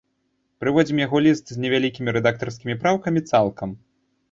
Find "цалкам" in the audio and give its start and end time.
3.31-3.79